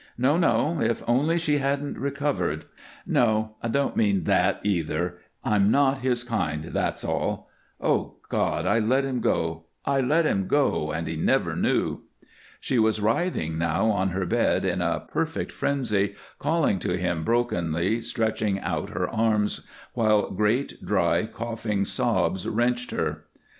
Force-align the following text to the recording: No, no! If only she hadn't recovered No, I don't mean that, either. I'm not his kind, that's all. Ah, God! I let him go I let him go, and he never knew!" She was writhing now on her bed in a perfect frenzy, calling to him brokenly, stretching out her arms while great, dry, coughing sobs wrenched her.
No, 0.17 0.35
no! 0.35 0.79
If 0.81 1.03
only 1.07 1.37
she 1.37 1.59
hadn't 1.59 1.95
recovered 1.95 2.65
No, 3.05 3.57
I 3.61 3.67
don't 3.67 3.95
mean 3.95 4.23
that, 4.23 4.59
either. 4.63 5.19
I'm 5.43 5.69
not 5.69 5.99
his 5.99 6.23
kind, 6.23 6.63
that's 6.63 7.03
all. 7.03 7.51
Ah, 7.79 8.05
God! 8.27 8.65
I 8.65 8.79
let 8.79 9.03
him 9.05 9.19
go 9.19 9.65
I 9.85 10.01
let 10.01 10.25
him 10.25 10.47
go, 10.47 10.91
and 10.91 11.05
he 11.05 11.15
never 11.15 11.55
knew!" 11.55 11.99
She 12.59 12.79
was 12.79 12.99
writhing 12.99 13.59
now 13.59 13.91
on 13.91 14.09
her 14.09 14.25
bed 14.25 14.65
in 14.65 14.81
a 14.81 15.01
perfect 15.07 15.51
frenzy, 15.51 16.15
calling 16.39 16.79
to 16.79 16.97
him 16.97 17.23
brokenly, 17.23 18.01
stretching 18.01 18.59
out 18.61 18.89
her 18.89 19.07
arms 19.07 19.67
while 19.93 20.31
great, 20.31 20.83
dry, 20.83 21.27
coughing 21.27 21.85
sobs 21.85 22.47
wrenched 22.47 22.89
her. 22.89 23.25